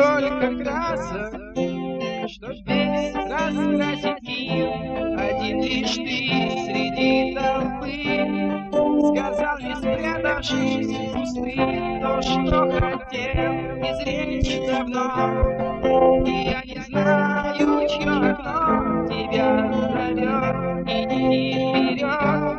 [0.00, 1.32] столько красок,
[2.28, 4.70] что весь раскрасить их
[5.16, 6.02] один лишь ты
[6.64, 8.00] среди толпы.
[9.10, 11.54] Сказал, не спрятавшись в кусты,
[12.02, 13.49] то, что хотел
[13.82, 15.06] изречь давно.
[16.26, 20.56] И я не знаю, чье окно тебя зовет,
[20.86, 21.52] иди
[21.96, 22.56] вперед,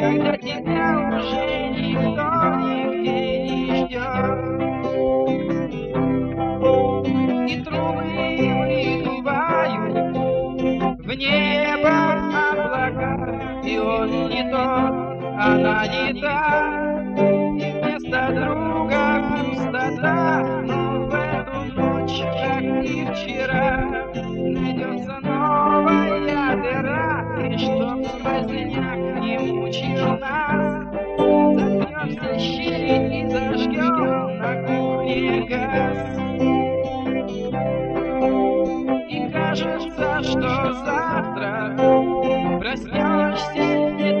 [0.00, 0.86] когда тебя
[1.18, 1.44] уже
[1.76, 2.28] никто
[2.60, 4.38] нигде не ждет.
[10.98, 11.96] В небо
[12.50, 13.12] облака,
[13.64, 14.94] и он не тот,
[15.38, 16.77] она не та.
[28.18, 30.84] Сквозняк не мучил нас,
[31.18, 36.18] заткнемся щель и зажгем на кухне газ.
[39.48, 41.74] кажется, что завтра
[42.60, 44.17] проснешься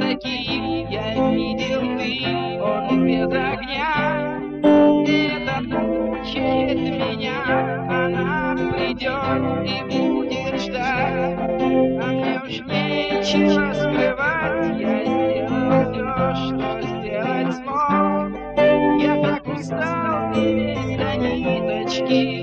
[21.98, 22.37] aşkı